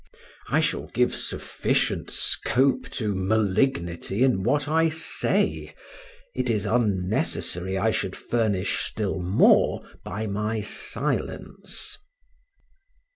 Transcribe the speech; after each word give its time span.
I 0.49 0.61
give 0.95 1.13
sufficient 1.13 2.09
scope 2.09 2.89
to 2.93 3.13
malignity 3.13 4.23
in 4.23 4.41
what 4.41 4.67
I 4.67 4.89
say; 4.89 5.75
it 6.33 6.49
is 6.49 6.65
unnecessary 6.65 7.77
I 7.77 7.91
should 7.91 8.15
furnish 8.15 8.79
still 8.89 9.19
more 9.19 9.87
by 10.03 10.25
my 10.25 10.61
science. 10.61 11.99